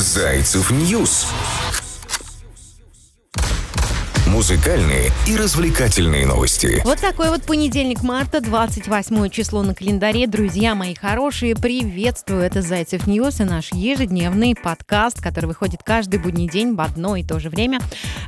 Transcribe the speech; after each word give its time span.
Зайцев 0.00 0.70
News. 0.70 1.26
Музыкальные 4.32 5.10
и 5.26 5.36
развлекательные 5.36 6.26
новости. 6.26 6.82
Вот 6.84 7.00
такой 7.00 7.30
вот 7.30 7.44
понедельник 7.44 8.02
марта, 8.02 8.42
28 8.42 9.30
число 9.30 9.62
на 9.62 9.74
календаре. 9.74 10.26
Друзья 10.26 10.74
мои 10.74 10.94
хорошие, 10.94 11.56
приветствую. 11.56 12.42
Это 12.42 12.60
Зайцев 12.60 13.06
News 13.06 13.40
и 13.40 13.44
наш 13.44 13.72
ежедневный 13.72 14.54
подкаст, 14.54 15.22
который 15.22 15.46
выходит 15.46 15.82
каждый 15.82 16.20
будний 16.20 16.46
день 16.46 16.74
в 16.74 16.80
одно 16.82 17.16
и 17.16 17.24
то 17.24 17.40
же 17.40 17.48
время. 17.48 17.80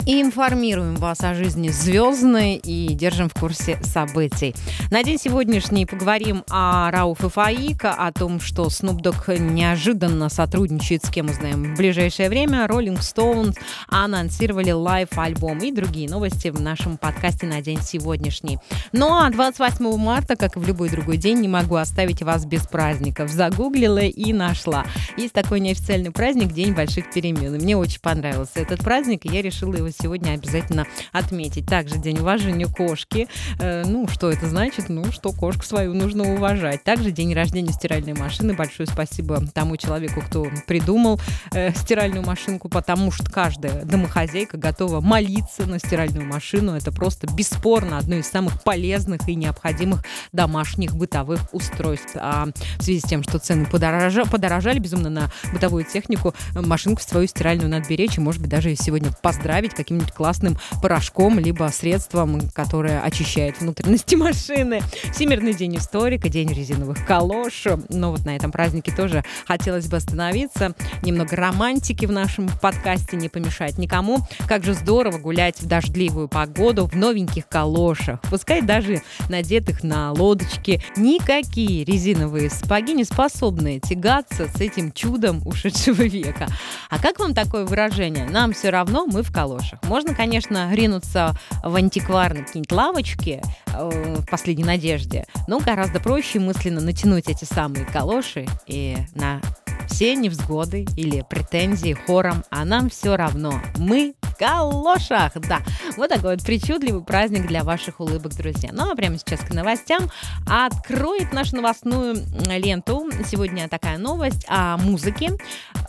И 0.07 0.23
информируем 0.23 0.97
вас 0.97 1.21
о 1.21 1.35
жизни 1.35 1.69
звездной 1.69 2.55
и 2.55 2.95
держим 2.95 3.29
в 3.29 3.35
курсе 3.35 3.79
событий. 3.82 4.55
На 4.91 5.03
день 5.03 5.19
сегодняшний 5.19 5.85
поговорим 5.85 6.45
о 6.48 6.91
Рауф 6.91 7.19
Фаика, 7.19 7.93
о 7.93 8.11
том, 8.11 8.41
что 8.41 8.69
Dogg 8.69 9.39
неожиданно 9.39 10.30
сотрудничает 10.30 11.05
с 11.05 11.11
кем 11.11 11.27
узнаем 11.27 11.75
в 11.75 11.77
ближайшее 11.77 12.30
время. 12.30 12.64
Rolling 12.64 13.01
Stones 13.01 13.59
анонсировали 13.89 14.71
live-альбом 14.70 15.59
и 15.59 15.71
другие 15.71 16.00
другие 16.01 16.09
новости 16.09 16.49
в 16.49 16.61
нашем 16.61 16.97
подкасте 16.97 17.47
на 17.47 17.61
день 17.61 17.81
сегодняшний. 17.83 18.59
Ну 18.93 19.15
а 19.15 19.29
28 19.29 19.97
марта, 19.99 20.35
как 20.35 20.57
и 20.57 20.59
в 20.59 20.67
любой 20.67 20.89
другой 20.89 21.19
день, 21.19 21.41
не 21.41 21.49
могу 21.49 21.77
оставить 21.77 22.23
вас 22.23 22.47
без 22.47 22.67
праздников. 22.67 23.31
Загуглила 23.31 23.99
и 23.99 24.33
нашла. 24.33 24.87
Есть 25.19 25.35
такой 25.35 25.61
неофициальный 25.61 26.11
праздник 26.11 26.53
День 26.53 26.73
больших 26.73 27.13
перемен. 27.13 27.55
Мне 27.55 27.77
очень 27.77 28.01
понравился 28.01 28.61
этот 28.61 28.81
праздник, 28.81 29.27
и 29.27 29.29
я 29.29 29.43
решила 29.43 29.75
его 29.77 29.91
сегодня 29.91 30.33
обязательно 30.33 30.87
отметить. 31.13 31.67
Также 31.67 31.99
День 31.99 32.21
уважения 32.21 32.67
кошки. 32.67 33.29
Э, 33.59 33.85
ну, 33.85 34.09
что 34.09 34.31
это 34.31 34.48
значит? 34.48 34.89
Ну, 34.89 35.12
что 35.12 35.33
кошку 35.33 35.65
свою 35.65 35.93
нужно 35.93 36.35
уважать. 36.35 36.83
Также 36.83 37.11
День 37.11 37.35
рождения 37.35 37.73
стиральной 37.73 38.15
машины. 38.15 38.55
Большое 38.55 38.87
спасибо 38.87 39.45
тому 39.53 39.77
человеку, 39.77 40.23
кто 40.23 40.47
придумал 40.67 41.21
э, 41.53 41.75
стиральную 41.75 42.25
машинку, 42.25 42.71
потому 42.71 43.11
что 43.11 43.31
каждая 43.31 43.85
домохозяйка 43.85 44.57
готова 44.57 45.01
молиться 45.01 45.67
на 45.67 45.80
стиральную 45.81 46.27
машину. 46.27 46.73
Это 46.73 46.92
просто 46.92 47.27
бесспорно 47.27 47.98
одно 47.98 48.17
из 48.17 48.28
самых 48.28 48.62
полезных 48.62 49.28
и 49.28 49.34
необходимых 49.34 50.05
домашних 50.33 50.95
бытовых 50.95 51.41
устройств. 51.53 52.12
А 52.14 52.48
в 52.78 52.83
связи 52.83 53.00
с 53.00 53.05
тем, 53.05 53.23
что 53.23 53.39
цены 53.39 53.67
подорожали, 53.67 54.28
подорожали 54.28 54.78
безумно 54.78 55.11
на 55.11 55.31
бытовую 55.53 55.84
технику, 55.84 56.34
машинку 56.55 57.03
свою 57.03 57.27
стиральную 57.27 57.69
надо 57.69 57.89
беречь 57.89 58.19
и, 58.19 58.20
может 58.20 58.41
быть, 58.41 58.51
даже 58.51 58.75
сегодня 58.77 59.11
поздравить 59.23 59.75
каким-нибудь 59.75 60.12
классным 60.12 60.58
порошком, 60.83 61.39
либо 61.39 61.69
средством, 61.73 62.48
которое 62.51 63.01
очищает 63.01 63.61
внутренности 63.61 64.14
машины. 64.20 64.81
Всемирный 65.12 65.55
день 65.55 65.77
историка, 65.77 66.28
день 66.28 66.53
резиновых 66.53 67.05
калош. 67.06 67.64
Но 67.89 68.11
вот 68.11 68.25
на 68.25 68.36
этом 68.36 68.53
празднике 68.53 68.92
тоже 68.95 69.25
хотелось 69.47 69.86
бы 69.86 69.97
остановиться. 69.97 70.75
Немного 71.03 71.36
романтики 71.36 72.06
в 72.06 72.12
нашем 72.12 72.48
подкасте 72.61 73.17
не 73.17 73.28
помешает 73.28 73.78
никому. 73.78 74.19
Как 74.47 74.64
же 74.64 74.75
здорово 74.75 75.19
гулять 75.19 75.61
в 75.61 75.67
дождливую 75.71 76.29
погоду 76.29 76.87
в 76.87 76.97
новеньких 76.97 77.49
калошах, 77.49 78.21
пускай 78.23 78.61
даже 78.61 79.03
надетых 79.29 79.85
на 79.85 80.13
лодочке. 80.13 80.83
Никакие 80.97 81.85
резиновые 81.85 82.51
сапоги 82.51 82.93
не 82.93 83.05
способны 83.05 83.79
тягаться 83.81 84.48
с 84.48 84.61
этим 84.61 84.91
чудом 84.93 85.41
ушедшего 85.47 86.03
века. 86.03 86.48
А 86.91 86.98
как 86.98 87.21
вам 87.21 87.35
такое 87.35 87.65
выражение? 87.65 88.29
Нам 88.29 88.53
все 88.53 88.71
равно, 88.71 89.07
мы 89.07 89.23
в 89.23 89.33
калошах. 89.33 89.81
Можно, 89.85 90.13
конечно, 90.15 90.75
ринуться 90.75 91.39
в 91.63 91.77
антикварные 91.77 92.45
какие-нибудь 92.45 92.73
лавочки 92.73 93.41
э, 93.73 94.17
в 94.19 94.27
последней 94.27 94.65
надежде, 94.65 95.25
но 95.47 95.61
гораздо 95.61 96.01
проще 96.01 96.41
мысленно 96.41 96.81
натянуть 96.81 97.29
эти 97.29 97.45
самые 97.45 97.85
калоши 97.85 98.47
и 98.67 98.97
на 99.15 99.41
все 99.89 100.17
невзгоды 100.17 100.87
или 100.97 101.25
претензии 101.29 101.93
хором, 101.93 102.43
а 102.51 102.65
нам 102.65 102.91
все 102.91 103.17
равно. 103.17 103.61
Мы 103.77 104.15
калошах, 104.41 105.34
да. 105.34 105.60
Вот 105.98 106.08
такой 106.08 106.36
вот 106.36 106.44
причудливый 106.44 107.02
праздник 107.02 107.46
для 107.46 107.62
ваших 107.62 108.00
улыбок, 108.00 108.34
друзья. 108.34 108.70
Ну 108.72 108.90
а 108.90 108.96
прямо 108.96 109.18
сейчас 109.18 109.40
к 109.40 109.52
новостям. 109.52 110.11
Откроет 110.46 111.34
нашу 111.34 111.56
новостную 111.56 112.17
ленту. 112.46 113.11
Сегодня 113.27 113.68
такая 113.68 113.98
новость 113.98 114.46
о 114.48 114.79
музыке. 114.79 115.33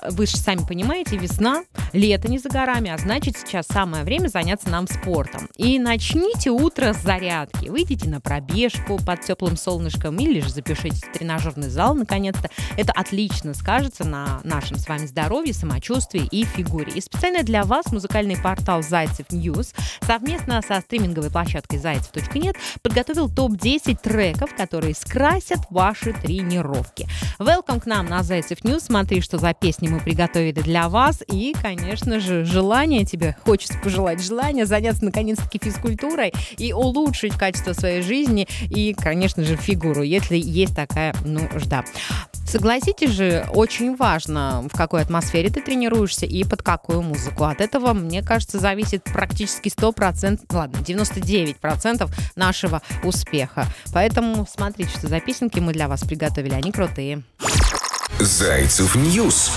Вы 0.10 0.26
же 0.26 0.36
сами 0.36 0.66
понимаете, 0.68 1.16
весна, 1.16 1.64
лето 1.94 2.30
не 2.30 2.40
за 2.40 2.50
горами, 2.50 2.92
а 2.92 2.98
значит 2.98 3.38
сейчас 3.38 3.68
самое 3.68 4.04
время 4.04 4.28
заняться 4.28 4.70
нам 4.70 4.88
спортом. 4.88 5.48
И 5.56 5.80
начните 5.80 6.50
утро 6.50 6.94
с 6.94 6.98
зарядки. 6.98 7.70
Выйдите 7.70 8.10
на 8.10 8.20
пробежку 8.20 8.98
под 8.98 9.22
теплым 9.22 9.56
солнышком 9.56 10.18
или 10.18 10.42
же 10.42 10.50
запишитесь 10.50 11.04
в 11.04 11.14
тренажерный 11.14 11.70
зал 11.70 11.96
наконец-то. 11.96 12.50
Это 12.76 12.92
отлично 12.92 13.54
скажется 13.54 14.04
на 14.04 14.42
нашем 14.44 14.78
с 14.78 14.90
вами 14.90 15.06
здоровье, 15.06 15.54
самочувствии 15.54 16.28
и 16.32 16.44
фигуре. 16.44 16.92
И 16.94 17.02
специально 17.02 17.44
для 17.44 17.64
вас 17.64 17.92
музыкальный 17.92 18.41
портал 18.42 18.82
Зайцев 18.82 19.32
News 19.32 19.74
совместно 20.06 20.62
со 20.62 20.82
стриминговой 20.82 21.32
площадкой 21.32 21.78
zaycev.net 21.78 22.56
подготовил 22.82 23.30
топ-10 23.30 24.00
треков, 24.02 24.56
которые 24.56 24.96
скрасят 24.96 25.60
ваши 25.70 26.14
тренировки. 26.14 27.08
Welcome 27.40 27.82
к 27.82 27.86
нам 27.86 28.06
на 28.08 28.24
Зайцев 28.24 28.64
News. 28.64 28.84
Смотри, 28.84 29.22
что 29.22 29.38
за 29.38 29.54
песни 29.54 29.88
мы 29.88 30.00
приготовили 30.00 30.62
для 30.62 30.90
вас. 30.90 31.24
И, 31.28 31.54
конечно 31.62 32.20
же, 32.20 32.46
желание 32.46 33.06
тебе, 33.06 33.36
хочется 33.44 33.78
пожелать 33.80 34.24
желания 34.24 34.66
заняться 34.66 35.06
наконец-таки 35.06 35.60
физкультурой 35.62 36.34
и 36.58 36.74
улучшить 36.74 37.34
качество 37.36 37.74
своей 37.74 38.02
жизни 38.02 38.48
и, 38.70 38.94
конечно 38.94 39.44
же, 39.44 39.56
фигуру, 39.56 40.02
если 40.02 40.38
есть 40.38 40.76
такая 40.76 41.14
нужда. 41.24 41.84
Согласитесь 42.52 43.12
же, 43.12 43.46
очень 43.54 43.96
важно, 43.96 44.68
в 44.70 44.76
какой 44.76 45.04
атмосфере 45.04 45.50
ты 45.50 45.62
тренируешься 45.62 46.26
и 46.26 46.44
под 46.44 46.62
какую 46.62 47.02
музыку. 47.02 47.46
От 47.46 47.62
этого, 47.62 47.94
мне 47.94 48.22
кажется, 48.22 48.60
зависит 48.60 49.06
практически 49.06 49.70
100%, 49.70 50.42
ладно, 50.52 50.78
99% 50.80 52.10
нашего 52.36 52.82
успеха. 53.06 53.68
Поэтому 53.94 54.46
смотрите, 54.54 54.90
что 54.90 55.08
за 55.08 55.22
песенки 55.22 55.60
мы 55.60 55.72
для 55.72 55.88
вас 55.88 56.02
приготовили, 56.02 56.54
они 56.54 56.74
крутые. 56.74 57.24
Зайцев 58.20 58.96
News. 58.96 59.52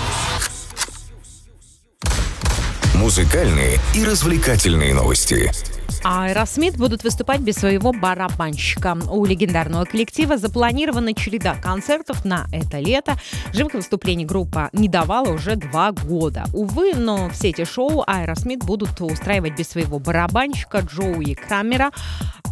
Музыкальные 2.94 3.80
и 3.96 4.04
развлекательные 4.04 4.94
новости. 4.94 5.50
А 6.06 6.26
Аэросмит 6.26 6.76
будут 6.76 7.02
выступать 7.02 7.40
без 7.40 7.54
своего 7.54 7.90
барабанщика. 7.90 8.94
У 9.10 9.24
легендарного 9.24 9.86
коллектива 9.86 10.36
запланирована 10.36 11.14
череда 11.14 11.54
концертов 11.54 12.26
на 12.26 12.46
это 12.52 12.78
лето. 12.78 13.16
Живых 13.54 13.72
выступлений 13.72 14.26
группа 14.26 14.68
не 14.74 14.90
давала 14.90 15.30
уже 15.30 15.56
два 15.56 15.92
года. 15.92 16.44
Увы, 16.52 16.92
но 16.94 17.30
все 17.30 17.48
эти 17.48 17.64
шоу 17.64 18.04
Аэросмит 18.06 18.58
будут 18.58 19.00
устраивать 19.00 19.56
без 19.56 19.70
своего 19.70 19.98
барабанщика 19.98 20.80
Джоуи 20.80 21.32
Крамера. 21.32 21.90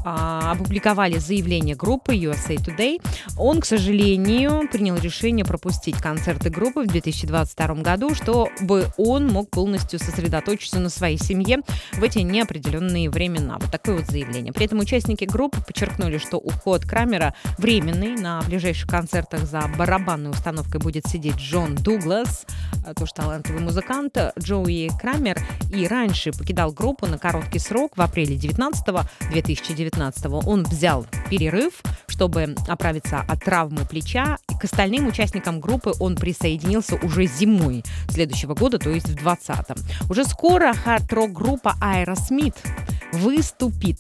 А, 0.05 0.53
опубликовали 0.53 1.19
заявление 1.19 1.77
группы 1.77 2.17
USA 2.17 2.57
Today. 2.57 3.01
Он, 3.37 3.61
к 3.61 3.65
сожалению, 3.65 4.69
принял 4.71 4.97
решение 4.97 5.45
пропустить 5.45 5.97
концерты 5.97 6.51
группы 6.51 6.83
в 6.83 6.87
2022 6.89 7.75
году, 7.77 8.15
чтобы 8.15 8.87
он 8.97 9.29
мог 9.29 9.51
полностью 9.51 9.99
сосредоточиться 9.99 10.81
на 10.81 10.89
своей 10.89 11.19
семье 11.19 11.61
в 11.93 12.03
эти 12.03 12.19
неопределенные 12.19 13.11
времена 13.11 13.42
времена. 13.43 13.59
Вот 13.61 13.71
такое 13.71 13.97
вот 13.97 14.07
заявление. 14.07 14.53
При 14.53 14.67
этом 14.67 14.79
участники 14.79 15.25
группы 15.25 15.61
подчеркнули, 15.61 16.19
что 16.19 16.39
уход 16.39 16.85
Крамера 16.85 17.35
временный. 17.59 18.17
На 18.17 18.43
ближайших 18.43 18.89
концертах 18.89 19.45
за 19.45 19.63
барабанной 19.77 20.31
установкой 20.31 20.81
будет 20.81 21.07
сидеть 21.07 21.37
Джон 21.37 21.75
Дуглас, 21.75 22.47
э, 22.87 22.95
тоже 22.95 23.13
талантливый 23.15 23.63
музыкант. 23.63 24.17
Джоуи 24.39 24.91
Крамер 25.01 25.41
и 25.73 25.87
раньше 25.87 26.33
покидал 26.33 26.73
группу 26.73 27.07
на 27.07 27.19
короткий 27.19 27.59
срок 27.59 27.97
в 27.97 28.01
апреле 28.01 28.37
19 28.37 28.83
2019 29.31 30.43
Он 30.47 30.63
взял 30.65 31.07
перерыв, 31.31 31.83
чтобы 32.09 32.55
оправиться 32.69 33.21
от 33.21 33.45
травмы 33.45 33.85
плеча. 33.89 34.39
И 34.51 34.55
к 34.55 34.65
остальным 34.65 35.09
участникам 35.09 35.61
группы 35.61 35.93
он 35.99 36.17
присоединился 36.17 36.97
уже 36.97 37.27
зимой 37.27 37.83
следующего 38.09 38.55
года, 38.55 38.79
то 38.79 38.91
есть 38.91 39.09
в 39.09 39.15
2020. 39.15 40.11
Уже 40.11 40.25
скоро 40.25 40.75
хард-рок 40.75 41.33
группа 41.33 41.75
Aerosmith 41.81 42.57
выступит 43.13 43.99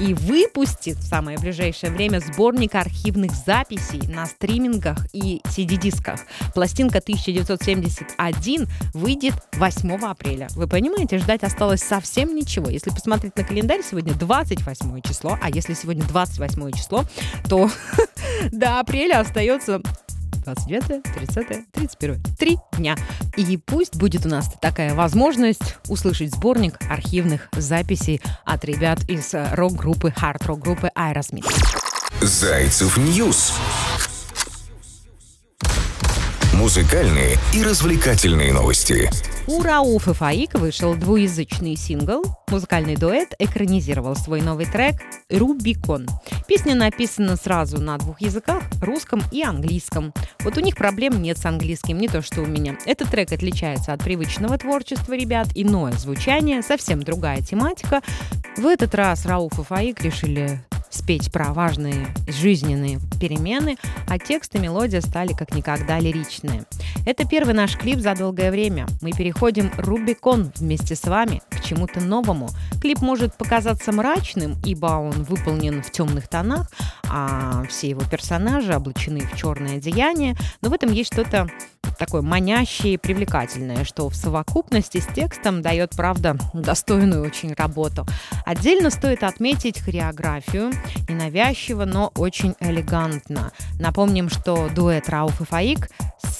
и 0.00 0.14
выпустит 0.14 0.96
в 0.98 1.02
самое 1.02 1.38
ближайшее 1.38 1.92
время 1.92 2.20
сборник 2.20 2.74
архивных 2.74 3.32
записей 3.32 4.06
на 4.08 4.26
стримингах 4.26 4.98
и 5.12 5.40
CD-дисках. 5.44 6.20
Пластинка 6.54 6.98
1971 6.98 8.68
выйдет 8.94 9.34
8 9.54 9.96
апреля. 10.04 10.48
Вы 10.50 10.68
понимаете, 10.68 11.18
ждать 11.18 11.42
осталось 11.42 11.82
совсем 11.82 12.34
ничего. 12.34 12.70
Если 12.70 12.90
посмотреть 12.90 13.36
на 13.36 13.44
календарь, 13.44 13.82
сегодня 13.82 14.14
28 14.14 15.00
число, 15.02 15.38
а 15.42 15.50
если 15.50 15.74
сегодня 15.74 16.04
28 16.04 16.70
число, 16.72 17.04
то 17.48 17.70
до 18.52 18.78
апреля 18.80 19.20
остается 19.20 19.82
29, 20.54 21.02
30, 21.02 21.72
31. 21.72 22.22
Три 22.38 22.58
дня. 22.76 22.96
И 23.36 23.56
пусть 23.58 23.96
будет 23.96 24.24
у 24.24 24.28
нас 24.28 24.50
такая 24.60 24.94
возможность 24.94 25.76
услышать 25.88 26.34
сборник 26.34 26.78
архивных 26.88 27.48
записей 27.52 28.22
от 28.44 28.64
ребят 28.64 29.00
из 29.08 29.34
рок-группы, 29.52 30.10
хард-рок-группы 30.10 30.90
Aerosmith. 30.96 31.46
Зайцев 32.22 32.96
News. 32.96 33.52
Музыкальные 36.54 37.36
и 37.52 37.62
развлекательные 37.62 38.52
новости. 38.52 39.10
У 39.50 39.62
Рауфа 39.62 40.12
Фаик 40.12 40.58
вышел 40.58 40.94
двуязычный 40.94 41.74
сингл. 41.74 42.22
Музыкальный 42.50 42.96
дуэт 42.96 43.32
экранизировал 43.38 44.14
свой 44.14 44.42
новый 44.42 44.66
трек 44.66 44.96
«Рубикон». 45.30 46.06
Песня 46.46 46.74
написана 46.74 47.34
сразу 47.36 47.80
на 47.80 47.96
двух 47.96 48.20
языках– 48.20 48.62
русском 48.82 49.22
и 49.32 49.42
английском. 49.42 50.12
Вот 50.40 50.58
у 50.58 50.60
них 50.60 50.76
проблем 50.76 51.22
нет 51.22 51.38
с 51.38 51.46
английским, 51.46 51.96
не 51.96 52.08
то 52.08 52.20
что 52.20 52.42
у 52.42 52.46
меня. 52.46 52.76
Этот 52.84 53.08
трек 53.08 53.32
отличается 53.32 53.94
от 53.94 54.04
привычного 54.04 54.58
творчества 54.58 55.14
ребят, 55.14 55.48
иное 55.54 55.92
звучание, 55.92 56.60
совсем 56.60 57.02
другая 57.02 57.40
тематика. 57.40 58.02
В 58.58 58.66
этот 58.66 58.94
раз 58.94 59.24
Рауф 59.24 59.58
и 59.58 59.62
Фаик 59.62 60.02
решили 60.02 60.60
спеть 60.90 61.32
про 61.32 61.52
важные 61.52 62.08
жизненные 62.26 63.00
перемены, 63.20 63.76
а 64.08 64.18
текст 64.18 64.54
и 64.54 64.58
мелодия 64.58 65.00
стали 65.00 65.32
как 65.32 65.54
никогда 65.54 65.98
лиричные. 65.98 66.64
Это 67.06 67.26
первый 67.26 67.54
наш 67.54 67.76
клип 67.76 68.00
за 68.00 68.14
долгое 68.14 68.50
время. 68.50 68.86
Мы 69.00 69.12
переходим 69.12 69.70
Рубикон 69.76 70.52
вместе 70.56 70.94
с 70.94 71.04
вами 71.04 71.42
к 71.50 71.62
чему-то 71.62 72.00
новому. 72.00 72.48
Клип 72.80 73.00
может 73.00 73.34
показаться 73.34 73.92
мрачным, 73.92 74.56
ибо 74.64 74.86
он 74.86 75.22
выполнен 75.24 75.82
в 75.82 75.90
темных 75.90 76.28
тонах, 76.28 76.70
а 77.08 77.64
все 77.68 77.90
его 77.90 78.02
персонажи 78.10 78.74
облачены 78.74 79.20
в 79.20 79.36
черное 79.36 79.76
одеяние, 79.76 80.36
но 80.60 80.70
в 80.70 80.72
этом 80.72 80.92
есть 80.92 81.12
что-то 81.12 81.48
такое 81.98 82.22
манящее 82.22 82.94
и 82.94 82.96
привлекательное, 82.96 83.84
что 83.84 84.08
в 84.08 84.14
совокупности 84.14 84.98
с 84.98 85.06
текстом 85.06 85.62
дает, 85.62 85.90
правда, 85.90 86.36
достойную 86.54 87.24
очень 87.24 87.52
работу. 87.54 88.06
Отдельно 88.46 88.90
стоит 88.90 89.22
отметить 89.22 89.80
хореографию. 89.80 90.70
Ненавязчиво, 91.08 91.84
но 91.84 92.12
очень 92.16 92.54
элегантно. 92.60 93.52
Напомним, 93.78 94.28
что 94.28 94.68
дуэт 94.74 95.08
Рауф 95.08 95.40
и 95.40 95.44
Фаик 95.44 95.88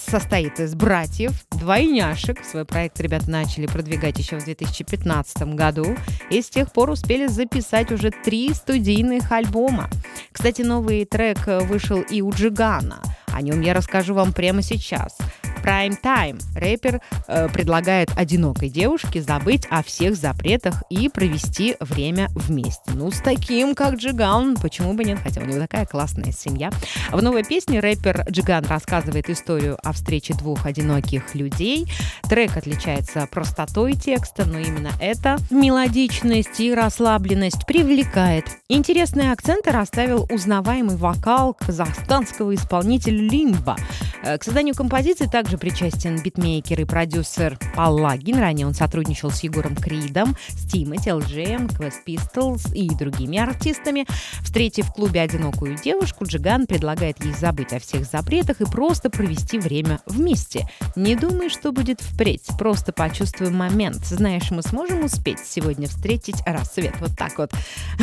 состоит 0.09 0.59
из 0.61 0.75
братьев, 0.75 1.33
двойняшек. 1.51 2.45
Свой 2.45 2.65
проект 2.65 3.01
ребята 3.01 3.31
начали 3.31 3.67
продвигать 3.67 4.19
еще 4.19 4.39
в 4.39 4.45
2015 4.45 5.55
году 5.55 5.97
и 6.31 6.41
с 6.41 6.49
тех 6.49 6.73
пор 6.73 6.91
успели 6.91 7.27
записать 7.27 7.93
уже 7.93 8.11
три 8.11 8.53
студийных 8.55 9.31
альбома. 9.33 9.89
Кстати, 10.33 10.63
новый 10.63 11.05
трек 11.05 11.39
вышел 11.47 12.01
и 12.01 12.23
у 12.23 12.31
Джигана. 12.31 13.03
О 13.33 13.43
нем 13.43 13.61
я 13.61 13.75
расскажу 13.75 14.15
вам 14.15 14.33
прямо 14.33 14.63
сейчас. 14.63 15.17
Prime 15.63 15.97
Time. 16.03 16.41
Рэпер 16.55 17.01
э, 17.27 17.49
предлагает 17.53 18.11
одинокой 18.17 18.69
девушке 18.69 19.23
забыть 19.23 19.67
о 19.71 19.83
всех 19.83 20.17
запретах 20.17 20.83
и 20.91 21.09
провести 21.09 21.77
время 21.81 22.29
вместе. 22.35 22.91
Ну, 22.95 23.11
с 23.11 23.21
таким, 23.21 23.75
как 23.75 23.95
Джиган, 23.95 24.57
почему 24.57 24.95
бы 24.95 25.05
нет, 25.05 25.19
хотя 25.23 25.41
у 25.41 25.45
него 25.45 25.59
такая 25.59 25.87
классная 25.87 26.33
семья. 26.33 26.71
В 27.11 27.23
новой 27.23 27.45
песне 27.45 27.81
рэпер 27.81 28.27
Джиган 28.31 28.65
рассказывает 28.67 29.31
историю 29.31 29.79
о 29.83 29.93
встрече 29.93 30.35
двух 30.35 30.67
одиноких 30.67 31.35
людей. 31.35 31.87
Трек 32.29 32.57
отличается 32.57 33.27
простотой 33.31 33.95
текста, 33.95 34.45
но 34.45 34.59
именно 34.59 34.91
эта 35.01 35.39
мелодичность 35.51 36.61
и 36.61 36.75
расслабленность 36.75 37.67
привлекает. 37.67 38.45
Интересные 38.69 39.33
акценты 39.33 39.71
расставил 39.71 40.27
узнаваемый 40.31 40.97
вокал 40.97 41.55
казахстанского 41.55 42.55
исполнителя 42.55 43.19
Лимба. 43.19 43.77
Э, 44.23 44.39
к 44.39 44.45
созданию 44.45 44.75
композиции 44.75 45.27
также 45.49 45.57
причастен 45.57 46.21
битмейкер 46.23 46.83
и 46.83 46.85
продюсер 46.85 47.59
Паллагин. 47.75 48.39
Ранее 48.39 48.67
он 48.67 48.75
сотрудничал 48.75 49.31
с 49.31 49.43
Егором 49.43 49.75
Кридом, 49.75 50.37
с 50.49 50.71
Тимати, 50.71 51.09
LGM, 51.09 51.69
Quest 51.69 52.05
Pistols 52.07 52.75
и 52.75 52.87
другими 52.95 53.39
артистами. 53.39 54.05
Встретив 54.43 54.89
в 54.89 54.93
клубе 54.93 55.23
одинокую 55.23 55.79
девушку, 55.79 56.27
Джиган 56.27 56.67
предлагает 56.67 57.25
ей 57.25 57.33
забыть 57.33 57.73
о 57.73 57.79
всех 57.79 58.05
запретах 58.05 58.61
и 58.61 58.67
просто 58.67 59.09
провести 59.09 59.59
время 59.59 60.01
вместе. 60.05 60.69
Не 60.97 61.17
думай, 61.17 61.49
что 61.49 61.73
будет 61.73 62.03
впредь, 62.03 62.45
просто 62.59 62.93
почувствуй 62.93 63.49
момент. 63.49 64.05
Знаешь, 64.05 64.51
мы 64.51 64.61
сможем 64.61 65.03
успеть 65.05 65.39
сегодня 65.39 65.89
встретить 65.89 66.43
рассвет. 66.45 66.93
Вот 67.01 67.17
так 67.17 67.39
вот. 67.39 67.53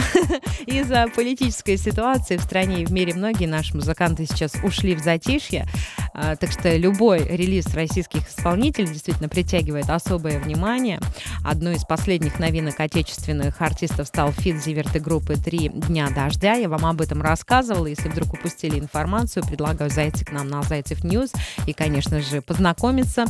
Из-за 0.66 1.06
политической 1.16 1.78
ситуации 1.78 2.38
в 2.38 2.42
стране 2.42 2.82
и 2.82 2.86
в 2.88 2.92
мире 2.92 3.14
многие 3.14 3.46
наши 3.46 3.76
музыканты 3.76 4.26
сейчас 4.26 4.56
ушли 4.64 4.96
в 4.96 5.00
затишье. 5.00 5.68
А, 6.18 6.36
так 6.38 6.50
что 6.50 6.76
любой 6.78 7.35
релиз 7.36 7.74
российских 7.74 8.30
исполнителей 8.30 8.88
действительно 8.88 9.30
притягивает 9.30 9.90
особое 9.90 10.40
внимание. 10.40 11.00
Одной 11.44 11.76
из 11.76 11.86
последних 11.86 12.40
новинок 12.40 12.80
отечественных 12.80 13.62
артистов 13.62 14.08
стал 14.08 14.32
feat 14.32 14.64
Зиверт 14.64 14.96
и 14.96 15.00
группы 15.00 15.36
«Три 15.36 15.70
дня 15.70 16.10
дождя». 16.10 16.54
Я 16.54 16.70
вам 16.70 16.86
об 16.86 17.02
этом 17.02 17.22
рассказывала. 17.22 17.88
Если 17.88 18.10
вдруг 18.10 18.34
упустили 18.34 18.80
информацию, 18.80 19.46
предлагаю 19.46 19.90
зайти 19.90 20.26
к 20.26 20.32
нам 20.32 20.48
на 20.48 20.64
Зайцев 20.64 21.04
News 21.04 21.32
и, 21.68 21.74
конечно 21.74 22.22
же, 22.22 22.42
познакомиться, 22.42 23.26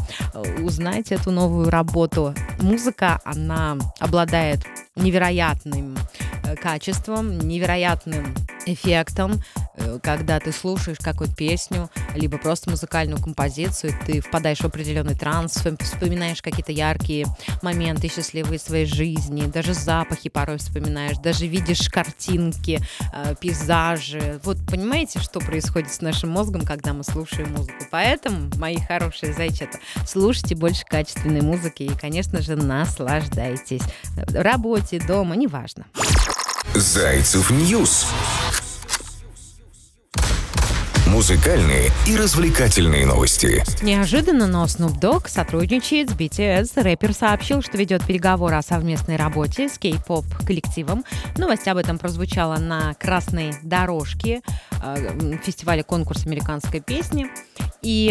узнать 0.61 1.11
эту 1.11 1.31
новую 1.31 1.69
работу. 1.69 2.33
Музыка, 2.59 3.19
она 3.25 3.77
обладает 3.99 4.65
невероятным 4.95 5.97
э, 6.43 6.55
качеством, 6.55 7.37
невероятным 7.37 8.33
эффектом, 8.65 9.41
э, 9.75 9.99
когда 10.01 10.39
ты 10.39 10.51
слушаешь 10.51 10.97
какую-то 10.99 11.35
песню, 11.35 11.89
либо 12.13 12.37
просто 12.37 12.69
музыкальную 12.69 13.21
композицию, 13.21 13.93
ты 14.05 14.21
впадаешь 14.21 14.59
в 14.59 14.65
определенный 14.65 15.15
транс, 15.15 15.63
вспоминаешь 15.79 16.41
какие-то 16.41 16.71
яркие 16.71 17.25
моменты 17.61 18.09
счастливые 18.09 18.59
своей 18.59 18.85
жизни, 18.85 19.45
даже 19.47 19.73
запахи 19.73 20.29
порой 20.29 20.57
вспоминаешь, 20.57 21.17
даже 21.17 21.47
видишь 21.47 21.89
картинки, 21.89 22.79
э, 23.13 23.35
пейзажи. 23.39 24.39
Вот 24.43 24.57
понимаете, 24.67 25.19
что 25.19 25.39
происходит 25.39 25.91
с 25.91 26.01
нашим 26.01 26.29
мозгом, 26.29 26.61
когда 26.61 26.93
мы 26.93 27.03
слушаем 27.03 27.51
музыку? 27.51 27.85
Поэтому, 27.91 28.49
мои 28.57 28.77
хорошие 28.77 29.33
зайчата, 29.33 29.79
слушайте 30.07 30.55
больше 30.55 30.83
качественной 30.85 31.41
музыки 31.41 31.83
и, 31.83 31.97
конечно 31.97 32.41
же, 32.41 32.55
наслаждайтесь. 32.55 33.81
В 34.15 34.41
работе, 34.41 34.99
дома, 34.99 35.35
неважно. 35.35 35.85
Зайцев 36.73 37.51
News. 37.51 38.07
Музыкальные 41.15 41.91
и 42.05 42.17
развлекательные 42.17 43.05
новости. 43.05 43.63
Неожиданно, 43.81 44.47
но 44.47 44.65
Snoop 44.65 44.99
Dogg 44.99 45.29
сотрудничает 45.29 46.09
с 46.09 46.13
BTS. 46.13 46.81
Рэпер 46.81 47.13
сообщил, 47.13 47.61
что 47.61 47.77
ведет 47.77 48.05
переговоры 48.05 48.57
о 48.57 48.61
совместной 48.61 49.15
работе 49.15 49.69
с 49.69 49.77
кей-поп 49.77 50.25
коллективом. 50.45 51.05
Новость 51.37 51.69
об 51.69 51.77
этом 51.77 51.99
прозвучала 51.99 52.57
на 52.57 52.95
красной 52.95 53.53
дорожке 53.63 54.41
э, 54.83 55.37
фестиваля 55.41 55.83
конкурс 55.83 56.25
американской 56.25 56.81
песни 56.81 57.27
и 57.85 58.09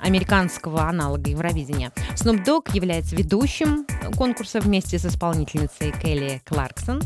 американского 0.00 0.88
аналога 0.88 1.30
Евровидения. 1.30 1.92
Snoop 2.14 2.44
Dogg 2.44 2.72
является 2.72 3.16
ведущим 3.16 3.84
конкурса 4.16 4.60
вместе 4.60 4.98
с 4.98 5.04
исполнительницей 5.04 5.92
Келли 6.00 6.40
Кларксон. 6.44 7.02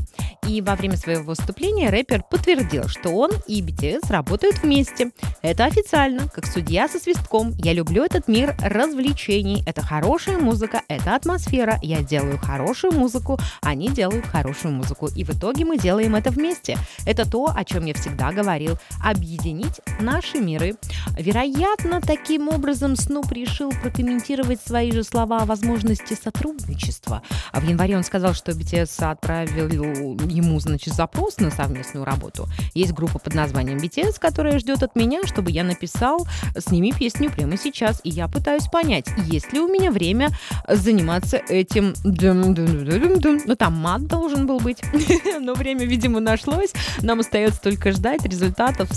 И 0.47 0.61
во 0.61 0.75
время 0.75 0.99
своего 0.99 1.25
выступления 1.25 1.89
рэпер 1.89 2.23
подтвердил, 2.31 2.87
что 2.89 3.09
он 3.11 3.31
и 3.47 3.63
BTS 3.63 4.13
работают 4.13 4.63
вместе. 4.63 5.13
Это 5.41 5.65
официально, 5.65 6.29
как 6.29 6.47
судья 6.47 6.87
со 6.89 6.99
свистком. 6.99 7.55
Я 7.57 7.73
люблю 7.73 8.05
этот 8.05 8.29
мир 8.29 8.55
развлечений. 8.61 9.63
Это 9.67 9.81
хорошая 9.81 10.37
музыка, 10.37 10.83
это 10.89 11.15
атмосфера. 11.15 11.79
Я 11.83 12.03
делаю 12.03 12.39
хорошую 12.39 12.93
музыку, 12.93 13.39
они 13.63 13.89
делают 13.89 14.27
хорошую 14.27 14.75
музыку. 14.75 15.09
И 15.17 15.25
в 15.25 15.31
итоге 15.31 15.65
мы 15.65 15.79
делаем 15.79 16.15
это 16.15 16.31
вместе. 16.31 16.77
Это 17.07 17.29
то, 17.29 17.51
о 17.55 17.65
чем 17.65 17.87
я 17.87 17.95
всегда 17.95 18.31
говорил. 18.31 18.77
Объединить 19.03 19.81
наши 19.99 20.39
миры. 20.39 20.75
Вероятно, 21.19 21.94
таким 22.01 22.49
образом 22.49 22.97
Снуп 22.97 23.33
решил 23.33 23.71
прокомментировать 23.71 24.61
свои 24.61 24.91
же 24.93 25.05
слова 25.05 25.43
о 25.43 25.45
возможности 25.45 26.15
сотрудничества. 26.15 27.23
А 27.53 27.61
в 27.61 27.69
январе 27.69 27.97
он 27.97 28.05
сказал, 28.05 28.35
что 28.35 28.53
BTS 28.53 29.05
отправил 29.05 29.69
ему, 29.69 30.61
значит, 30.61 30.95
запрос 30.95 31.39
на 31.39 31.51
совместную 31.51 32.05
работу. 32.05 32.49
Есть 32.75 32.93
группа 32.93 33.19
под 33.19 33.35
названием 33.35 33.79
BTS, 33.79 34.19
которая 34.19 34.59
ждет 34.59 34.83
от 34.83 34.97
меня, 34.97 35.27
чтобы 35.27 35.51
я 35.51 35.65
написал 35.65 36.27
с 36.57 36.71
ними 36.71 36.93
песню 36.97 37.31
прямо 37.31 37.57
сейчас. 37.57 38.01
И 38.05 38.11
я 38.11 38.29
пытаюсь 38.29 38.67
понять, 38.67 39.07
есть 39.27 39.53
ли 39.53 39.61
у 39.61 39.69
меня 39.69 39.91
время 39.91 40.31
заниматься 40.69 41.37
этим. 41.37 41.95
Ну, 42.03 43.57
там 43.57 43.75
мат 43.75 44.07
должен 44.07 44.47
был 44.47 44.61
быть. 44.61 44.79
Но 45.41 45.55
время, 45.55 45.85
видимо, 45.85 46.21
нашлось. 46.21 46.73
Нам 47.03 47.21
остается 47.21 47.61
только 47.61 47.93
ждать 47.93 48.25
результатов. 48.25 48.89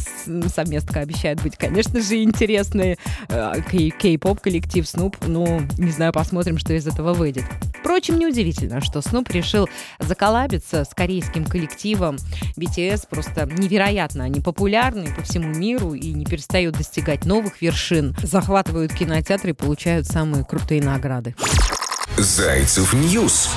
Совместка 0.54 1.02
обещает 1.02 1.42
быть, 1.42 1.58
конечно 1.58 2.02
же, 2.02 2.24
интересные. 2.24 2.87
Э, 3.30 3.54
кей-поп 3.68 4.40
коллектив 4.40 4.88
Снуп. 4.88 5.18
Ну, 5.26 5.62
не 5.78 5.92
знаю, 5.92 6.14
посмотрим, 6.14 6.58
что 6.58 6.74
из 6.74 6.88
этого 6.88 7.14
выйдет. 7.14 7.44
Впрочем, 7.80 8.20
неудивительно, 8.20 8.82
что 8.82 9.02
Снуп 9.02 9.30
решил 9.32 9.70
заколабиться 10.00 10.84
с 10.84 10.90
корейским 10.94 11.46
коллективом. 11.46 12.18
BTS 12.58 13.08
просто 13.10 13.46
невероятно. 13.46 14.24
Они 14.24 14.42
популярны 14.42 15.14
по 15.16 15.24
всему 15.24 15.50
миру 15.50 15.94
и 15.94 16.12
не 16.12 16.26
перестают 16.26 16.78
достигать 16.78 17.26
новых 17.26 17.62
вершин. 17.62 18.16
Захватывают 18.22 18.94
кинотеатры 18.94 19.52
и 19.52 19.54
получают 19.54 20.08
самые 20.08 20.44
крутые 20.44 20.82
награды. 20.82 21.36
Зайцев 22.18 22.94
News. 22.94 23.50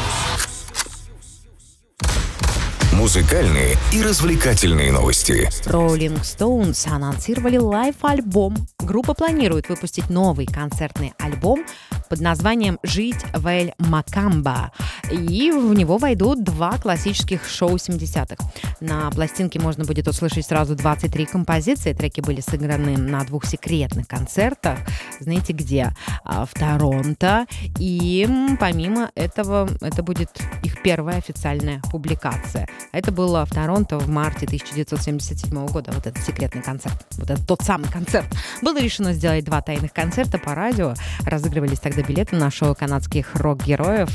Музыкальные 3.00 3.78
и 3.95 4.02
развлекательные 4.02 4.92
новости. 4.92 5.49
Rolling 5.64 6.21
Stones 6.21 6.87
анонсировали 6.87 7.57
live-альбом. 7.57 8.55
Группа 8.78 9.14
планирует 9.14 9.71
выпустить 9.71 10.11
новый 10.11 10.45
концертный 10.45 11.14
альбом 11.19 11.64
под 12.11 12.21
названием 12.21 12.78
«Жить 12.83 13.25
в 13.33 13.47
Эль 13.47 13.73
Макамба». 13.78 14.73
И 15.11 15.50
в 15.50 15.73
него 15.75 15.97
войдут 15.97 16.45
два 16.45 16.73
классических 16.73 17.49
шоу 17.49 17.76
70-х. 17.76 18.37
На 18.80 19.11
пластинке 19.11 19.59
можно 19.59 19.85
будет 19.85 20.07
услышать 20.07 20.47
сразу 20.47 20.76
23 20.76 21.26
композиции. 21.26 21.95
Треки 21.95 22.21
были 22.21 22.40
сыграны 22.40 22.99
на 22.99 23.25
двух 23.25 23.47
секретных 23.47 24.09
концертах. 24.09 24.78
Знаете 25.21 25.52
где? 25.52 25.95
А, 26.25 26.45
в 26.45 26.52
Торонто. 26.52 27.47
И 27.78 28.28
помимо 28.61 29.11
этого, 29.14 29.69
это 29.80 30.02
будет 30.02 30.30
их 30.62 30.83
первая 30.83 31.16
официальная 31.16 31.80
публикация. 31.90 32.69
Это 32.92 33.12
было 33.12 33.44
в 33.44 33.50
Торонто 33.50 33.99
в 33.99 34.09
марте 34.09 34.47
1977 34.47 35.66
года. 35.66 35.92
Вот 35.92 36.06
этот 36.06 36.23
секретный 36.23 36.62
концерт. 36.62 37.06
Вот 37.16 37.30
этот 37.30 37.47
тот 37.47 37.62
самый 37.62 37.88
концерт. 37.88 38.26
Было 38.62 38.80
решено 38.80 39.12
сделать 39.12 39.44
два 39.44 39.62
тайных 39.62 39.92
концерта 39.92 40.38
по 40.38 40.54
радио. 40.54 40.94
Разыгрывались 41.25 41.78
тогда 41.78 42.02
билеты 42.02 42.37
на 42.37 42.50
шоу 42.50 42.75
канадских 42.75 43.35
рок-героев. 43.37 44.11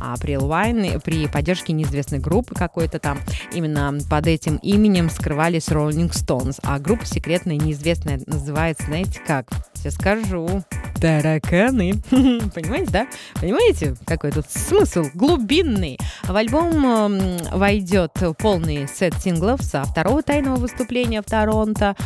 Април 0.00 0.46
Вайн 0.46 1.00
при 1.00 1.28
поддержке 1.28 1.72
неизвестной 1.72 2.18
группы 2.18 2.54
какой-то 2.54 2.98
там. 2.98 3.18
Именно 3.52 3.98
под 4.10 4.26
этим 4.26 4.56
именем 4.56 5.08
скрывались 5.10 5.68
Rolling 5.68 6.10
Stones. 6.10 6.58
А 6.62 6.78
группа 6.78 7.06
секретная, 7.06 7.56
неизвестная, 7.56 8.20
называется, 8.26 8.86
знаете 8.86 9.20
как? 9.26 9.48
Сейчас 9.74 9.94
скажу. 9.94 10.64
Тараканы. 11.00 11.94
Понимаете, 12.10 12.90
да? 12.90 13.06
Понимаете, 13.40 13.94
какой 14.06 14.32
тут 14.32 14.46
смысл 14.48 15.04
глубинный? 15.14 15.98
В 16.24 16.34
альбом 16.34 17.38
войдет 17.52 18.15
полный 18.38 18.88
сет 18.88 19.14
синглов 19.20 19.62
со 19.62 19.84
второго 19.84 20.22
тайного 20.22 20.56
выступления 20.56 21.22
в 21.22 21.26
Торонто 21.26 21.96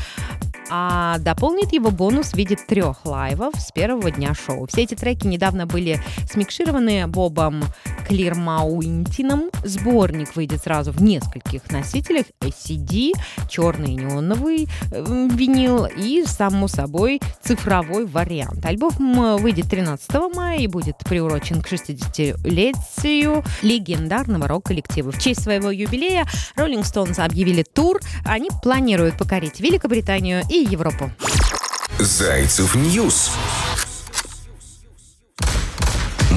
а 0.68 1.18
дополнит 1.18 1.72
его 1.72 1.90
бонус 1.90 2.32
в 2.32 2.34
виде 2.34 2.56
трех 2.56 3.04
лайвов 3.04 3.54
с 3.56 3.72
первого 3.72 4.10
дня 4.10 4.34
шоу. 4.34 4.66
Все 4.66 4.82
эти 4.82 4.94
треки 4.94 5.26
недавно 5.26 5.66
были 5.66 6.00
смикшированы 6.30 7.06
Бобом 7.06 7.62
Клирмауинтином. 8.08 9.50
Сборник 9.64 10.34
выйдет 10.36 10.62
сразу 10.62 10.92
в 10.92 11.02
нескольких 11.02 11.70
носителях. 11.70 12.26
CD, 12.40 13.12
черный 13.48 13.94
неоновый 13.94 14.68
э, 14.90 15.28
винил 15.32 15.86
и, 15.86 16.24
само 16.26 16.68
собой, 16.68 17.20
цифровой 17.42 18.06
вариант. 18.06 18.64
Альбом 18.66 19.38
выйдет 19.38 19.70
13 19.70 20.10
мая 20.34 20.58
и 20.58 20.66
будет 20.66 20.98
приурочен 20.98 21.62
к 21.62 21.72
60-летию 21.72 23.44
легендарного 23.62 24.48
рок-коллектива. 24.48 25.12
В 25.12 25.18
честь 25.18 25.42
своего 25.42 25.70
юбилея 25.70 26.26
Rolling 26.56 26.82
Stones 26.82 27.20
объявили 27.20 27.62
тур. 27.62 28.00
Они 28.24 28.50
планируют 28.62 29.16
покорить 29.16 29.60
Великобританию 29.60 30.42
и 30.50 30.64
Европу. 30.64 31.10
Зайцев 31.98 32.74
News. 32.74 33.30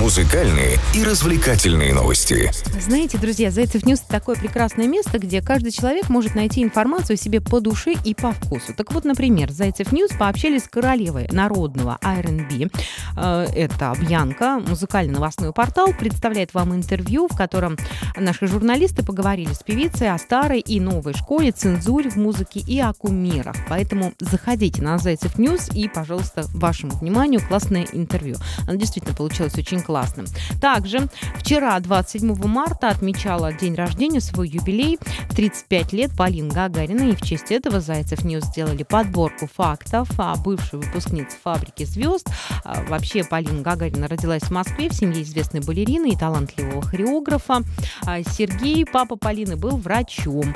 Музыкальные 0.04 0.80
и 0.94 1.02
развлекательные 1.02 1.94
новости. 1.94 2.52
Знаете, 2.78 3.18
друзья, 3.18 3.52
Зайцев 3.52 3.86
News– 3.86 4.00
такое 4.10 4.36
прекрасное 4.36 4.86
место, 4.86 5.18
где 5.18 5.42
каждый 5.42 5.72
человек 5.72 6.10
может 6.10 6.36
найти 6.36 6.62
информацию 6.62 7.16
себе 7.16 7.40
по 7.40 7.62
душе 7.62 7.94
и 8.04 8.14
по 8.14 8.34
вкусу. 8.34 8.74
Так 8.76 8.92
вот, 8.92 9.06
например, 9.06 9.50
Зайцев 9.50 9.94
News 9.94 10.12
пообщались 10.12 10.66
с 10.66 10.68
королевой 10.68 11.30
народного 11.32 12.00
R&B. 12.02 12.68
Э, 13.16 13.48
это 13.56 13.96
Бьянка, 13.98 14.60
музыкальный 14.68 15.14
новостной 15.14 15.54
портал, 15.54 15.94
представляет 15.98 16.54
вам 16.54 16.76
интервью, 16.76 17.30
в 17.32 17.38
котором 17.38 17.78
наши 18.18 18.46
журналисты 18.46 19.06
поговорили 19.06 19.54
с 19.54 19.64
певицей 19.64 20.12
о 20.12 20.18
старой 20.18 20.60
и 20.60 20.82
новой 20.82 21.14
школе, 21.14 21.54
цензуре 21.54 22.10
в 22.10 22.18
музыке 22.18 22.60
и 22.60 22.78
о 22.78 22.92
кумирах. 22.92 23.56
Поэтому 23.70 24.12
заходите 24.20 24.82
на 24.82 24.98
Зайцев 24.98 25.38
News 25.38 25.70
и, 25.74 25.88
пожалуйста, 25.88 26.44
вашему 26.54 26.92
вниманию 26.92 27.40
классное 27.48 27.88
интервью. 27.94 28.36
Оно 28.68 28.76
действительно 28.78 29.16
получилось 29.16 29.58
очень 29.58 29.80
классным. 29.94 30.26
Также 30.60 31.08
вчера, 31.38 31.80
27 31.80 32.34
марта, 32.48 32.90
отмечала 32.90 33.54
день 33.54 33.76
рождения, 33.76 34.22
свой 34.22 34.50
юбилей, 34.50 34.98
35 35.36 35.94
лет 35.94 36.12
Полин 36.18 36.50
Гагарина, 36.50 37.12
и 37.12 37.16
в 37.16 37.22
честь 37.22 37.52
этого 37.52 37.80
Зайцев 37.80 38.24
News 38.24 38.46
сделали 38.46 38.82
подборку 38.82 39.48
фактов 39.48 40.10
о 40.18 40.36
бывшей 40.36 40.80
выпускнице 40.80 41.38
фабрики 41.44 41.84
звезд. 41.84 42.28
А, 42.64 42.84
вообще, 42.90 43.24
Полина 43.24 43.62
Гагарина 43.62 44.08
родилась 44.08 44.42
в 44.42 44.52
Москве 44.52 44.90
в 44.90 44.94
семье 44.94 45.22
известной 45.22 45.60
балерины 45.60 46.14
и 46.14 46.18
талантливого 46.18 46.82
хореографа. 46.82 47.62
А, 48.08 48.24
Сергей, 48.24 48.88
папа 48.88 49.16
Полины, 49.16 49.58
был 49.58 49.78
врачом. 49.78 50.56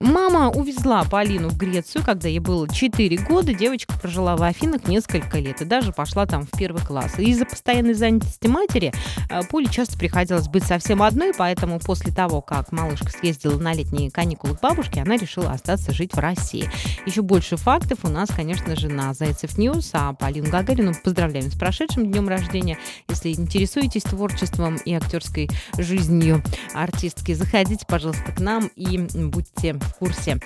Мама 0.00 0.50
увезла 0.50 1.04
Полину 1.04 1.48
в 1.48 1.56
Грецию, 1.56 2.04
когда 2.04 2.28
ей 2.28 2.40
было 2.40 2.68
4 2.68 3.16
года. 3.18 3.54
Девочка 3.54 3.94
прожила 3.98 4.36
в 4.36 4.42
Афинах 4.42 4.88
несколько 4.88 5.38
лет 5.38 5.62
и 5.62 5.64
даже 5.64 5.92
пошла 5.92 6.26
там 6.26 6.42
в 6.42 6.50
первый 6.50 6.84
класс. 6.84 7.18
Из-за 7.18 7.46
постоянной 7.46 7.94
занятости 7.94 8.48
матери 8.48 8.92
э, 9.30 9.40
Поле 9.48 9.66
часто 9.66 9.96
приходилось 9.96 10.48
быть 10.48 10.64
совсем 10.64 11.00
одной, 11.00 11.32
поэтому 11.32 11.78
после 11.78 12.12
того, 12.12 12.42
как 12.42 12.72
малышка 12.72 13.08
съездила 13.08 13.56
на 13.58 13.72
летние 13.72 14.10
каникулы 14.10 14.56
к 14.56 14.60
бабушке, 14.60 15.00
она 15.00 15.16
решила 15.16 15.52
остаться 15.52 15.92
жить 15.92 16.12
в 16.12 16.18
России. 16.18 16.68
Еще 17.06 17.22
больше 17.22 17.56
фактов 17.56 18.00
у 18.02 18.08
нас, 18.08 18.28
конечно 18.34 18.74
же, 18.74 18.88
на 18.88 19.14
Зайцев 19.14 19.56
News, 19.56 19.90
а 19.92 20.12
Полину 20.12 20.50
Гагарину 20.50 20.92
поздравляем 21.02 21.50
с 21.50 21.54
прошедшим 21.56 22.10
днем 22.10 22.28
рождения. 22.28 22.78
Если 23.08 23.32
интересуетесь 23.32 24.02
творчеством 24.02 24.76
и 24.76 24.92
актерской 24.92 25.48
жизнью 25.78 26.42
артистки, 26.74 27.32
заходите, 27.32 27.86
пожалуйста, 27.86 28.32
к 28.32 28.40
нам 28.40 28.66
и 28.74 28.98
будьте 28.98 29.78
курсе. 29.98 30.38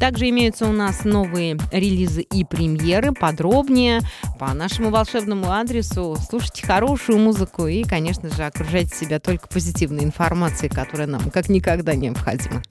Также 0.00 0.28
имеются 0.28 0.66
у 0.66 0.72
нас 0.72 1.04
новые 1.04 1.56
релизы 1.70 2.22
и 2.22 2.44
премьеры. 2.44 3.12
Подробнее 3.12 4.00
по 4.38 4.52
нашему 4.52 4.90
волшебному 4.90 5.50
адресу. 5.50 6.18
Слушайте 6.28 6.66
хорошую 6.66 7.18
музыку 7.18 7.66
и, 7.66 7.84
конечно 7.84 8.28
же, 8.28 8.44
окружайте 8.44 8.94
себя 8.94 9.20
только 9.20 9.48
позитивной 9.48 10.04
информацией, 10.04 10.68
которая 10.68 11.06
нам 11.06 11.30
как 11.30 11.48
никогда 11.48 11.94
необходима. 11.94 12.62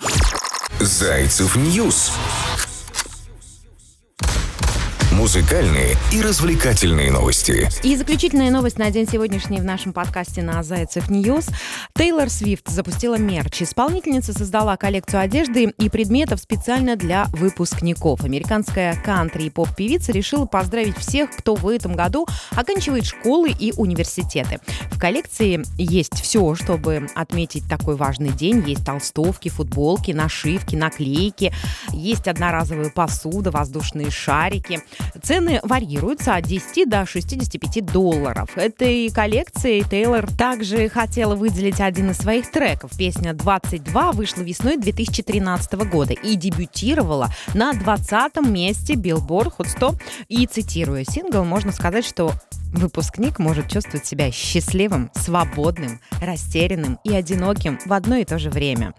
Зайцев 0.80 1.56
News 1.56 2.12
музыкальные 5.24 5.96
и 6.12 6.22
развлекательные 6.22 7.10
новости. 7.10 7.70
И 7.82 7.96
заключительная 7.96 8.52
новость 8.52 8.78
на 8.78 8.92
день 8.92 9.08
сегодняшний 9.10 9.62
в 9.62 9.64
нашем 9.64 9.94
подкасте 9.94 10.42
на 10.42 10.62
Зайцев 10.64 11.10
News. 11.10 11.48
Тейлор 11.96 12.30
Свифт 12.30 12.68
запустила 12.68 13.16
мерч. 13.18 13.62
Исполнительница 13.62 14.34
создала 14.34 14.76
коллекцию 14.76 15.22
одежды 15.22 15.74
и 15.78 15.90
предметов 15.90 16.42
специально 16.42 16.98
для 16.98 17.28
выпускников. 17.32 18.26
Американская 18.26 19.02
кантри 19.02 19.44
и 19.44 19.50
поп-певица 19.50 20.12
решила 20.12 20.46
поздравить 20.46 20.98
всех, 20.98 21.32
кто 21.32 21.56
в 21.56 21.70
этом 21.70 21.96
году 21.96 22.28
оканчивает 22.52 23.06
школы 23.06 23.50
и 23.58 23.72
университеты. 23.78 24.60
В 24.92 25.00
коллекции 25.00 25.64
есть 25.78 26.20
все, 26.22 26.54
чтобы 26.56 27.08
отметить 27.16 27.70
такой 27.70 27.96
важный 27.96 28.32
день. 28.32 28.62
Есть 28.68 28.86
толстовки, 28.86 29.48
футболки, 29.48 30.12
нашивки, 30.12 30.76
наклейки. 30.76 31.54
Есть 31.94 32.28
одноразовая 32.28 32.90
посуда, 32.90 33.52
воздушные 33.52 34.12
шарики. 34.12 34.82
Цены 35.22 35.60
варьируются 35.64 36.36
от 36.36 36.46
10 36.46 36.90
до 36.90 37.06
65 37.06 37.86
долларов. 37.86 38.50
Этой 38.56 39.10
коллекцией 39.10 39.84
Тейлор 39.84 40.30
также 40.32 40.90
хотела 40.90 41.36
выделить 41.36 41.80
один 41.80 42.12
из 42.12 42.18
своих 42.18 42.52
треков. 42.52 42.98
Песня 42.98 43.34
«22» 43.34 44.14
вышла 44.14 44.42
весной 44.42 44.78
2013 44.78 45.74
года 45.90 46.14
и 46.14 46.36
дебютировала 46.36 47.30
на 47.54 47.74
20 47.74 48.48
месте 48.48 48.94
Billboard 48.94 49.54
Hot 49.58 49.68
100. 49.68 49.96
И 50.30 50.48
цитируя 50.48 51.04
сингл, 51.04 51.44
можно 51.44 51.72
сказать, 51.72 52.06
что 52.06 52.34
Выпускник 52.74 53.38
может 53.38 53.70
чувствовать 53.70 54.06
себя 54.08 54.32
счастливым, 54.32 55.12
свободным, 55.14 56.00
растерянным 56.20 56.98
и 57.04 57.14
одиноким 57.14 57.80
в 57.86 57.94
одно 57.94 58.16
и 58.16 58.26
то 58.26 58.40
же 58.40 58.50
время. 58.50 58.96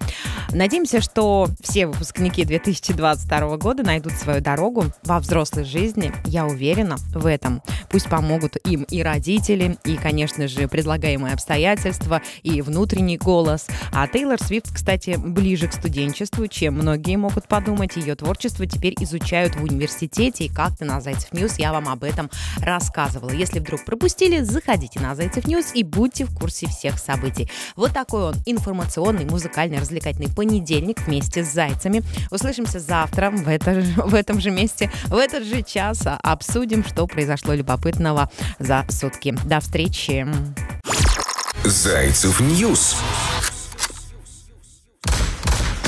Надеемся, 0.55 1.01
что 1.01 1.49
все 1.61 1.89
выпускники 1.89 2.45
2022 2.45 3.57
года 3.57 3.83
найдут 3.83 4.13
свою 4.13 4.41
дорогу 4.41 4.85
во 5.03 5.19
взрослой 5.19 5.65
жизни. 5.65 6.13
Я 6.27 6.47
уверена 6.47 6.97
в 7.13 7.27
этом. 7.27 7.61
Пусть 7.91 8.09
помогут 8.09 8.57
им 8.65 8.85
и 8.85 9.03
родители, 9.03 9.77
и, 9.85 9.97
конечно 9.97 10.47
же, 10.47 10.69
предлагаемые 10.69 11.35
обстоятельства, 11.35 12.23
и 12.45 12.63
внутренний 12.63 13.19
голос. 13.19 13.67
А 13.93 14.07
Тейлор 14.07 14.41
Свифт, 14.41 14.73
кстати, 14.73 15.17
ближе 15.19 15.67
к 15.67 15.73
студенчеству, 15.73 16.47
чем 16.47 16.75
многие 16.75 17.17
могут 17.17 17.49
подумать. 17.49 17.97
Ее 17.97 18.15
творчество 18.15 18.65
теперь 18.65 18.95
изучают 19.01 19.57
в 19.57 19.65
университете, 19.65 20.45
и 20.45 20.49
как-то 20.49 20.85
на 20.85 21.01
Зайцев 21.01 21.33
News 21.33 21.59
я 21.59 21.73
вам 21.73 21.89
об 21.89 22.05
этом 22.05 22.31
рассказывала. 22.61 23.31
Если 23.31 23.59
вдруг 23.59 23.85
пропустили, 23.85 24.41
заходите 24.43 25.01
на 25.01 25.17
Зайцев 25.17 25.49
News 25.49 25.75
и 25.75 25.83
будьте 25.83 26.25
в 26.25 26.33
курсе 26.33 26.69
всех 26.69 27.01
событий. 27.01 27.51
Вот 27.75 27.93
такой 27.93 28.23
он 28.23 28.35
информационный, 28.47 29.25
музыкальный, 29.25 29.81
развлекательный 29.81 30.33
понедельник 30.45 31.01
вместе 31.07 31.43
с 31.43 31.53
Зайцами. 31.53 32.03
Услышимся 32.31 32.79
завтра 32.79 33.31
в, 33.31 33.49
это, 33.49 33.83
в 33.97 34.15
этом 34.15 34.41
же 34.41 34.51
месте, 34.51 34.91
в 35.07 35.17
этот 35.17 35.45
же 35.45 35.63
час. 35.63 36.03
Обсудим, 36.23 36.85
что 36.85 37.07
произошло 37.07 37.55
любопытного 37.55 38.31
за 38.59 38.85
сутки. 38.91 39.35
До 39.47 39.61
встречи. 39.61 40.27
Зайцев 41.65 42.41
News 42.41 42.97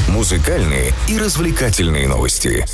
Музыкальные 0.09 0.93
и 1.09 1.19
развлекательные 1.19 2.09
новости. 2.09 2.65